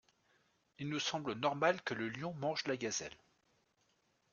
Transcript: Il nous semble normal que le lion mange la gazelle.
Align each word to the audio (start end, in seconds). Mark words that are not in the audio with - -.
Il 0.79 0.89
nous 0.89 0.97
semble 0.99 1.33
normal 1.35 1.79
que 1.83 1.93
le 1.93 2.09
lion 2.09 2.33
mange 2.33 2.63
la 2.65 2.75
gazelle. 2.75 3.13